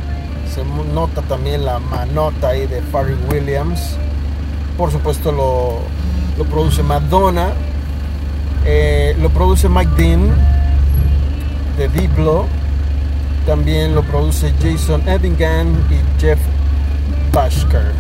Se 0.55 0.63
nota 0.95 1.23
también 1.23 1.65
la 1.65 1.81
manota 1.81 2.51
ahí 2.51 2.69
de 2.69 2.81
Pharrell 2.83 3.19
Williams. 3.33 3.97
Por 4.79 4.93
supuesto 4.93 5.33
lo, 5.33 5.79
lo 6.39 6.45
produce 6.45 6.83
Madonna. 6.83 7.53
Eh, 8.65 9.17
lo 9.21 9.29
produce 9.31 9.69
Mike 9.69 9.93
Dean 9.97 10.31
de 11.77 11.89
Diplo. 11.89 12.47
También 13.47 13.95
lo 13.95 14.03
produce 14.03 14.53
Jason 14.63 15.07
Evingan 15.07 15.69
y 15.91 16.21
Jeff 16.21 16.39
Bashker. 17.33 17.93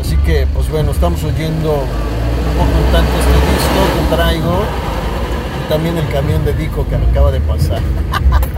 Así 0.00 0.16
que, 0.18 0.46
pues 0.54 0.70
bueno, 0.70 0.92
estamos 0.92 1.22
oyendo 1.24 1.72
un 1.72 2.56
poco 2.56 2.92
tanto 2.92 3.10
este 3.18 3.32
disco 3.32 4.08
que 4.10 4.16
traigo 4.16 4.62
y 5.58 5.68
también 5.68 5.98
el 5.98 6.08
camión 6.08 6.44
de 6.44 6.52
Dico 6.52 6.86
que 6.88 6.94
acaba 6.94 7.32
de 7.32 7.40
pasar. 7.40 7.80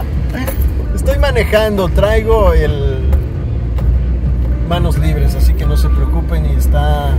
Estoy 0.94 1.18
manejando, 1.18 1.88
traigo 1.88 2.52
el 2.52 3.08
manos 4.68 4.98
libres, 4.98 5.34
así 5.34 5.54
que 5.54 5.64
no 5.64 5.76
se 5.76 5.88
preocupen 5.88 6.44
y 6.44 6.56
está 6.56 7.16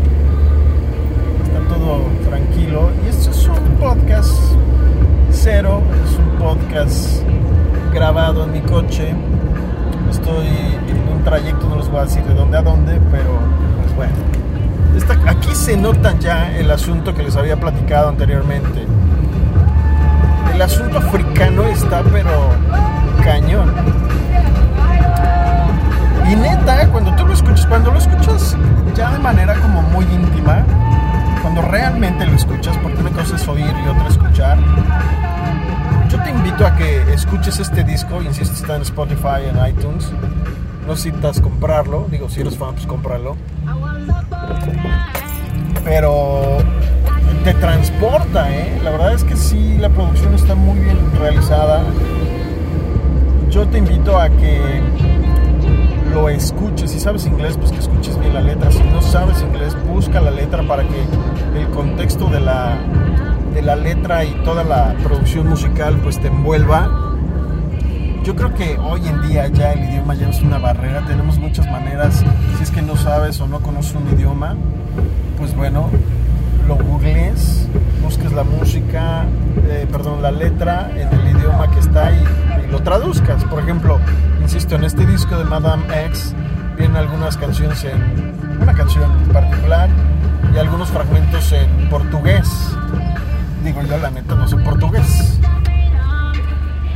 todo 1.69 2.01
tranquilo. 2.27 2.89
Y 3.05 3.09
esto 3.09 3.31
es 3.31 3.47
un 3.47 3.75
podcast 3.79 4.33
cero, 5.31 5.81
es 6.05 6.17
un 6.17 6.37
podcast 6.37 7.21
grabado 7.93 8.43
en 8.43 8.51
mi 8.51 8.61
coche. 8.61 9.13
Estoy 10.11 10.47
en 10.87 11.15
un 11.15 11.23
trayecto, 11.23 11.69
no 11.69 11.77
les 11.77 11.89
voy 11.89 11.99
a 12.01 12.03
decir 12.03 12.23
de 12.23 12.33
dónde 12.33 12.57
a 12.57 12.61
dónde, 12.61 12.99
pero 13.11 13.37
pues 13.81 13.95
bueno. 13.95 14.13
Aquí 15.27 15.55
se 15.55 15.77
nota 15.77 16.17
ya 16.19 16.55
el 16.57 16.69
asunto 16.71 17.13
que 17.13 17.23
les 17.23 17.35
había 17.35 17.57
platicado 17.57 18.09
anteriormente. 18.09 18.85
El 20.53 20.61
asunto 20.61 20.97
africano 20.97 21.63
está 21.67 22.01
pero 22.11 22.49
cañón. 23.23 23.73
Y 26.29 26.35
neta, 26.35 26.87
cuando 26.91 27.15
tú 27.15 27.25
lo 27.25 27.33
escuchas, 27.33 27.65
cuando 27.67 27.91
lo 27.91 27.99
escuchas 27.99 28.57
ya 28.95 29.11
de 29.11 29.19
manera 29.19 29.55
como 29.55 29.81
muy 29.83 30.05
íntima, 30.05 30.63
cuando 31.41 31.61
realmente 31.61 32.25
lo 32.25 32.33
escuchas, 32.33 32.77
porque 32.77 32.99
una 32.99 33.11
cosa 33.11 33.35
es 33.35 33.47
oír 33.47 33.73
y 33.85 33.89
otra 33.89 34.07
escuchar, 34.07 34.57
yo 36.09 36.21
te 36.23 36.29
invito 36.29 36.65
a 36.65 36.75
que 36.75 37.13
escuches 37.13 37.59
este 37.59 37.83
disco, 37.83 38.21
insisto, 38.21 38.55
está 38.55 38.75
en 38.75 38.81
Spotify, 38.81 39.43
en 39.47 39.67
iTunes. 39.67 40.11
No 40.85 40.93
necesitas 40.95 41.39
comprarlo, 41.39 42.07
digo, 42.09 42.29
si 42.29 42.41
eres 42.41 42.57
fan, 42.57 42.73
pues 42.73 42.87
cómpralo. 42.87 43.35
Pero 45.83 46.57
te 47.43 47.53
transporta, 47.53 48.51
¿eh? 48.51 48.79
La 48.83 48.91
verdad 48.91 49.13
es 49.13 49.23
que 49.23 49.35
sí, 49.35 49.77
la 49.79 49.89
producción 49.89 50.33
está 50.33 50.55
muy 50.55 50.79
bien 50.79 50.97
realizada. 51.19 51.83
Yo 53.49 53.67
te 53.67 53.77
invito 53.77 54.19
a 54.19 54.29
que 54.29 54.81
lo 56.11 56.29
escuches. 56.29 56.91
Si 56.91 56.99
sabes 56.99 57.25
inglés, 57.25 57.55
pues 57.57 57.71
que 57.71 57.79
escuches 57.99 58.19
bien 58.19 58.33
la 58.33 58.41
letra. 58.41 58.71
Si 58.71 58.83
no 58.83 59.01
sabes 59.01 59.41
inglés, 59.41 59.75
busca 59.87 60.21
la 60.21 60.31
letra 60.31 60.63
para 60.63 60.83
que 60.83 61.03
el 61.59 61.67
contexto 61.69 62.27
de 62.27 62.39
la, 62.39 62.77
de 63.53 63.61
la 63.61 63.75
letra 63.75 64.23
y 64.23 64.31
toda 64.45 64.63
la 64.63 64.95
producción 65.03 65.47
musical 65.49 65.99
pues 66.01 66.17
te 66.19 66.27
envuelva. 66.27 66.89
yo 68.23 68.35
creo 68.35 68.53
que 68.53 68.77
hoy 68.77 69.05
en 69.05 69.27
día 69.27 69.47
ya 69.47 69.73
el 69.73 69.83
idioma 69.89 70.13
ya 70.15 70.27
no 70.27 70.31
es 70.31 70.41
una 70.41 70.59
barrera, 70.59 71.03
tenemos 71.07 71.39
muchas 71.39 71.69
maneras, 71.69 72.23
si 72.57 72.63
es 72.63 72.71
que 72.71 72.81
no 72.81 72.95
sabes 72.95 73.41
o 73.41 73.47
no 73.47 73.59
conoces 73.59 73.95
un 73.95 74.07
idioma, 74.13 74.55
pues 75.37 75.53
bueno, 75.55 75.89
lo 76.67 76.75
googlees, 76.75 77.67
busques 78.03 78.31
la 78.31 78.43
música, 78.43 79.25
eh, 79.67 79.87
perdón, 79.91 80.21
la 80.21 80.31
letra 80.31 80.89
en 80.95 81.07
el 81.19 81.37
idioma 81.37 81.69
que 81.71 81.79
está 81.79 82.11
y, 82.11 82.23
y 82.65 82.71
lo 82.71 82.81
traduzcas. 82.81 83.43
Por 83.45 83.59
ejemplo, 83.59 83.99
insisto, 84.41 84.75
en 84.75 84.83
este 84.83 85.05
disco 85.05 85.37
de 85.37 85.45
Madame 85.45 85.83
X 86.05 86.35
vienen 86.79 86.95
algunas 86.95 87.35
canciones 87.35 87.83
en 87.83 88.57
una 88.61 88.73
canción 88.73 89.11
en 89.11 89.33
particular 89.33 89.89
y 90.53 90.57
algunos 90.57 90.89
fragmentos 90.89 91.51
en 91.51 91.89
portugués. 91.89 92.49
Digo 93.63 93.81
yo 93.83 93.97
la 93.97 94.09
no 94.09 94.47
sé 94.47 94.55
portugués. 94.57 95.39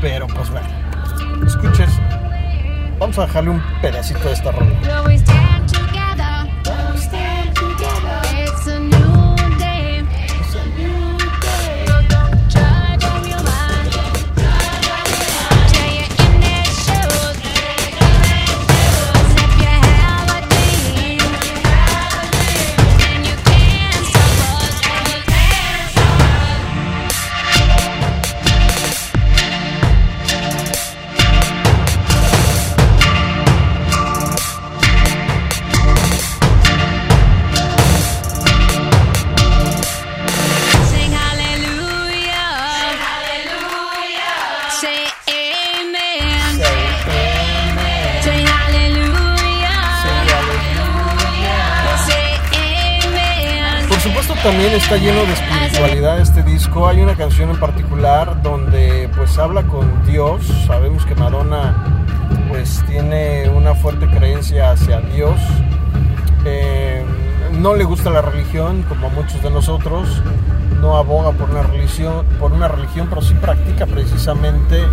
Pero 0.02 0.28
pues 0.28 0.50
bueno, 0.50 0.68
escuches. 1.46 1.90
Vamos 2.98 3.20
a 3.20 3.26
dejarle 3.26 3.50
un 3.50 3.62
pedacito 3.82 4.24
de 4.24 4.34
esta 4.34 4.52
rola. 4.54 4.72
También 54.44 54.74
está 54.74 54.98
lleno 54.98 55.22
de 55.24 55.32
espiritualidad 55.32 56.20
este 56.20 56.44
disco. 56.44 56.86
Hay 56.86 57.00
una 57.00 57.16
canción 57.16 57.50
en 57.50 57.60
particular 57.60 58.42
donde 58.42 59.10
pues 59.16 59.38
habla 59.38 59.64
con 59.64 60.06
Dios. 60.06 60.46
Sabemos 60.68 61.06
que 61.06 61.16
Madonna 61.16 61.74
pues 62.50 62.84
tiene 62.86 63.50
una 63.50 63.74
fuerte 63.74 64.06
creencia 64.08 64.72
hacia 64.72 65.00
Dios. 65.00 65.40
Eh, 66.44 67.06
no 67.54 67.74
le 67.76 67.86
gusta 67.86 68.10
la 68.10 68.22
religión 68.22 68.84
como 68.90 69.08
a 69.08 69.10
muchos 69.12 69.42
de 69.42 69.50
nosotros. 69.50 70.22
No 70.82 70.98
aboga 70.98 71.32
por 71.32 71.50
una 71.50 71.64
religión, 71.64 72.26
por 72.38 72.52
una 72.52 72.68
religión, 72.68 73.08
pero 73.10 73.22
sí 73.22 73.34
practica 73.36 73.86
precisamente 73.86 74.84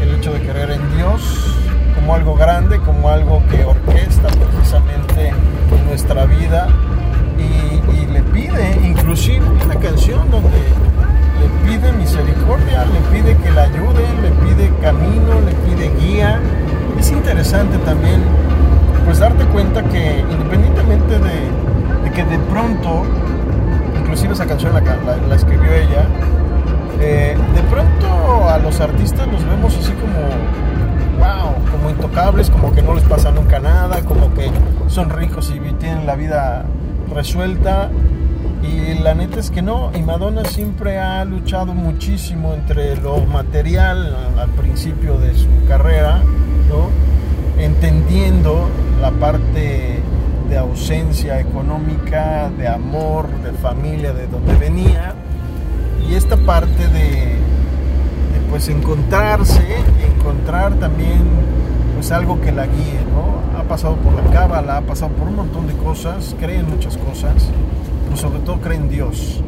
el 0.00 0.14
hecho 0.14 0.32
de 0.32 0.40
creer 0.40 0.70
en 0.70 0.96
Dios 0.96 1.20
como 1.94 2.14
algo 2.14 2.34
grande, 2.36 2.78
como 2.78 3.10
algo 3.10 3.42
que 3.50 3.64
orquesta 3.64 4.28
precisamente 4.28 5.32
nuestra 5.86 6.24
vida 6.24 6.68
y, 7.38 8.06
le 8.12 8.22
pide, 8.22 8.78
inclusive 8.84 9.44
una 9.64 9.74
canción 9.76 10.30
donde 10.30 10.50
le 11.40 11.68
pide 11.68 11.92
misericordia, 11.92 12.84
le 12.84 13.00
pide 13.12 13.36
que 13.36 13.50
la 13.50 13.62
ayude, 13.62 14.04
le 14.22 14.30
pide 14.44 14.72
camino, 14.80 15.40
le 15.40 15.52
pide 15.66 15.90
guía. 16.00 16.38
Es 16.98 17.10
interesante 17.10 17.78
también 17.78 18.22
pues 19.04 19.18
darte 19.18 19.44
cuenta 19.46 19.82
que 19.82 20.20
independientemente 20.20 21.18
de, 21.18 22.10
que 22.14 22.24
de 22.24 22.38
pronto, 22.50 23.02
inclusive 24.00 24.32
esa 24.32 24.46
canción 24.46 24.72
la 24.72 25.34
escribió 25.34 25.72
ella, 25.72 26.06
eh, 27.00 27.36
de 27.54 27.62
pronto 27.62 28.48
a 28.48 28.58
los 28.58 28.80
artistas 28.80 29.26
los 29.28 29.44
vemos 29.44 29.76
así 29.76 29.92
como, 29.92 30.20
wow, 31.18 31.54
como 31.70 31.90
intocables, 31.90 32.48
como 32.50 32.72
que 32.72 32.82
no 32.82 32.94
les 32.94 33.04
pasa 33.04 33.30
nunca 33.30 33.58
nada, 33.58 34.02
como 34.04 34.32
que 34.34 34.50
son 34.86 35.10
ricos 35.10 35.52
y 35.54 35.58
tienen 35.74 36.06
la 36.06 36.14
vida 36.14 36.64
resuelta. 37.12 37.90
Y 38.62 38.98
la 39.02 39.14
neta 39.14 39.40
es 39.40 39.50
que 39.50 39.60
no, 39.60 39.90
y 39.94 40.02
Madonna 40.02 40.44
siempre 40.44 40.98
ha 40.98 41.24
luchado 41.24 41.74
muchísimo 41.74 42.54
entre 42.54 42.96
lo 42.96 43.18
material 43.20 44.16
al 44.38 44.48
principio 44.50 45.18
de 45.18 45.34
su 45.34 45.48
carrera, 45.68 46.22
¿no? 46.68 46.88
entendiendo 47.62 48.68
la 49.00 49.10
parte 49.10 50.00
de 50.48 50.58
ausencia 50.58 51.40
económica, 51.40 52.50
de 52.56 52.68
amor, 52.68 53.28
de 53.42 53.52
familia, 53.52 54.12
de 54.12 54.26
donde 54.26 54.54
venía, 54.56 55.14
y 56.08 56.14
esta 56.14 56.36
parte 56.36 56.88
de, 56.88 57.00
de, 57.00 57.38
pues 58.50 58.68
encontrarse, 58.68 59.62
encontrar 60.16 60.74
también 60.74 61.22
pues 62.04 62.12
algo 62.12 62.38
que 62.38 62.52
la 62.52 62.66
guíe, 62.66 63.00
¿no? 63.14 63.58
Ha 63.58 63.62
pasado 63.62 63.96
por 63.96 64.12
la 64.12 64.30
cábala, 64.30 64.76
ha 64.76 64.80
pasado 64.82 65.10
por 65.12 65.26
un 65.26 65.36
montón 65.36 65.66
de 65.66 65.72
cosas, 65.72 66.36
cree 66.38 66.58
en 66.58 66.68
muchas 66.68 66.98
cosas, 66.98 67.32
pero 68.04 68.14
sobre 68.18 68.40
todo 68.40 68.60
cree 68.60 68.76
en 68.76 68.90
Dios. 68.90 69.40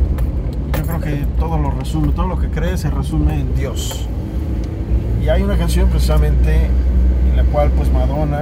Yo 0.75 0.83
creo 0.87 1.01
que 1.03 1.27
todo 1.38 1.59
lo 1.59 1.71
resume, 1.71 2.12
todo 2.12 2.27
lo 2.27 2.38
que 2.38 2.49
cree 2.49 2.79
se 2.79 2.88
resume 2.88 3.40
en 3.40 3.55
Dios. 3.55 4.09
Y 5.23 5.29
hay 5.29 5.42
una 5.42 5.59
canción 5.59 5.90
precisamente 5.90 6.71
en 7.29 7.37
la 7.37 7.45
cual 7.45 7.71
pues 7.73 7.92
Madonna, 7.92 8.40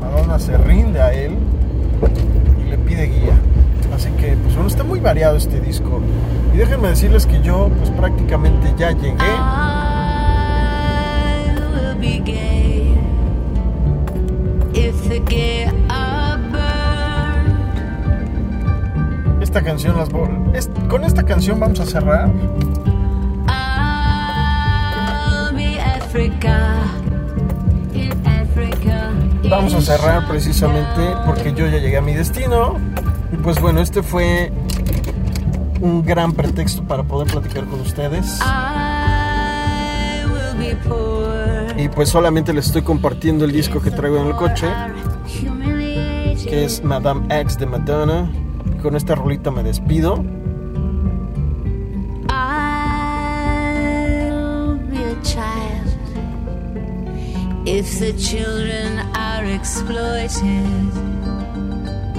Madonna 0.00 0.38
se 0.38 0.56
rinde 0.56 1.02
a 1.02 1.12
él 1.12 1.34
y 2.64 2.70
le 2.70 2.78
pide 2.78 3.04
guía. 3.04 3.34
Así 3.94 4.08
que 4.12 4.34
pues 4.34 4.54
bueno, 4.54 4.68
está 4.68 4.82
muy 4.82 5.00
variado 5.00 5.36
este 5.36 5.60
disco. 5.60 6.00
Y 6.54 6.56
déjenme 6.56 6.88
decirles 6.88 7.26
que 7.26 7.42
yo 7.42 7.68
pues 7.76 7.90
prácticamente 7.90 8.72
ya 8.78 8.92
llegué. 8.92 9.14
Esta 19.40 19.62
canción 19.62 19.96
las 19.96 20.08
voy- 20.10 20.28
es- 20.54 20.70
con 20.88 21.04
esta 21.04 21.22
canción 21.22 21.58
vamos 21.60 21.80
a 21.80 21.86
cerrar. 21.86 22.28
Vamos 29.48 29.74
a 29.74 29.80
cerrar 29.80 30.26
precisamente 30.28 31.14
porque 31.24 31.52
yo 31.52 31.66
ya 31.66 31.78
llegué 31.78 31.96
a 31.98 32.00
mi 32.02 32.14
destino. 32.14 32.74
Y 33.32 33.36
pues 33.36 33.60
bueno, 33.60 33.80
este 33.80 34.02
fue 34.02 34.52
un 35.80 36.04
gran 36.04 36.32
pretexto 36.32 36.82
para 36.84 37.02
poder 37.04 37.28
platicar 37.30 37.64
con 37.66 37.80
ustedes. 37.80 38.40
Y 41.86 41.88
pues 41.88 42.08
solamente 42.08 42.52
les 42.52 42.66
estoy 42.66 42.82
compartiendo 42.82 43.44
el 43.44 43.52
disco 43.52 43.80
que 43.80 43.92
traigo 43.92 44.16
en 44.18 44.26
el 44.26 44.34
coche, 44.34 44.66
que 46.42 46.64
es 46.64 46.82
Madame 46.82 47.26
X 47.42 47.58
de 47.58 47.66
Madonna. 47.66 48.28
Y 48.76 48.78
con 48.82 48.96
esta 48.96 49.14
rolita 49.14 49.52
me 49.52 49.62
despido. 49.62 50.14
I'll 53.38 54.78
be 54.90 54.98
a 54.98 55.14
child 55.22 55.86
if 57.66 58.00
the 58.00 58.12
children 58.16 58.98
are 59.14 59.48
exploited. 59.54 60.32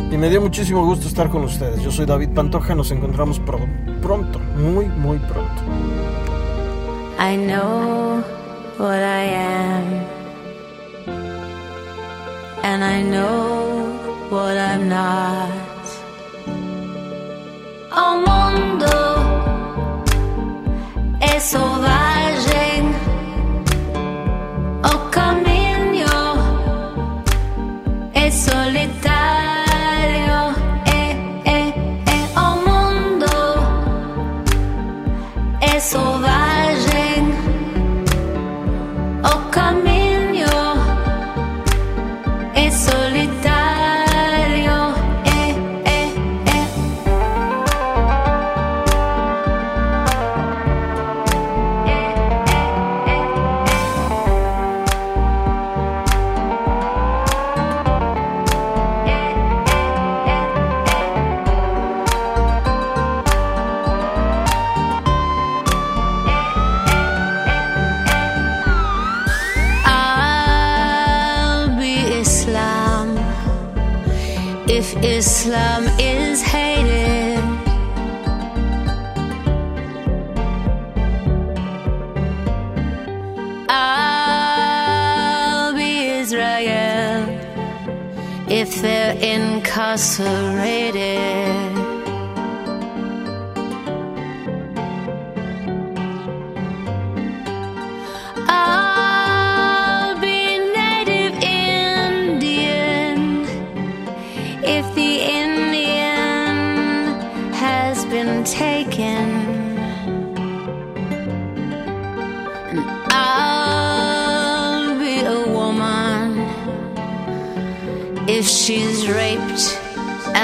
Y 0.10 0.18
me 0.18 0.30
dio 0.30 0.40
muchísimo 0.40 0.86
gusto 0.86 1.10
estar 1.10 1.28
con 1.30 1.44
ustedes. 1.44 1.82
Yo 1.84 1.92
soy 1.92 2.06
David 2.06 2.30
Pantoja, 2.30 2.74
nos 2.74 2.90
encontramos 2.92 3.38
pro- 3.42 3.60
pronto, 4.02 4.40
muy, 4.40 4.86
muy 4.86 5.18
pronto. 5.20 5.62
I 7.20 7.36
know 7.36 8.24
what 8.78 9.02
I 9.02 9.24
am, 9.24 9.84
and 12.64 12.84
I 12.84 13.02
know 13.02 13.98
what 14.30 14.56
I'm 14.56 14.88
not. 14.88 15.86
O 17.92 18.18
mundo 18.28 18.96
é 21.20 21.40
selvagem, 21.40 21.97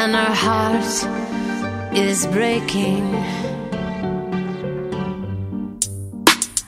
and 0.04 0.18
our 0.18 0.36
heart 0.36 1.96
is 1.96 2.28
breaking. 2.28 3.06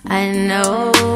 I 0.06 0.32
know. 0.32 1.15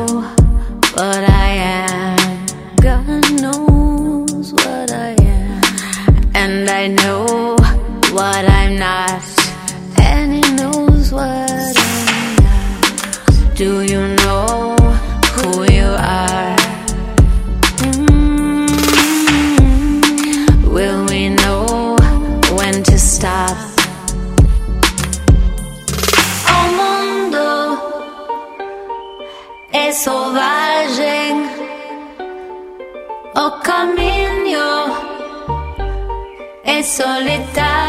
selvagem, 29.99 31.43
o 33.35 33.47
oh 33.47 33.51
caminho 33.59 34.95
é 36.63 36.81
solitário. 36.81 37.88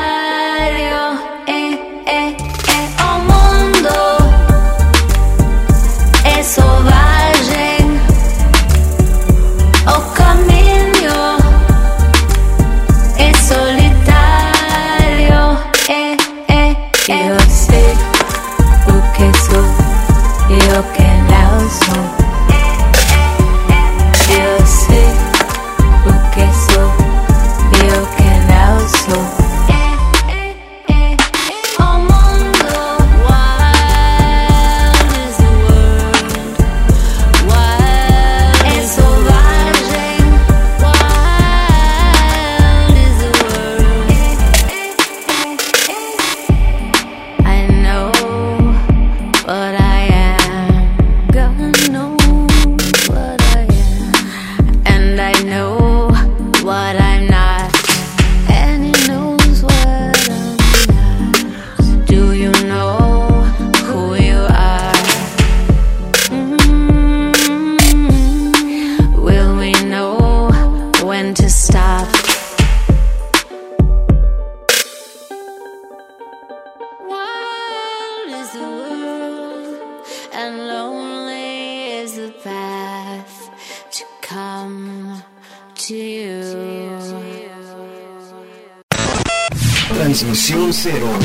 cero. 90.80 91.19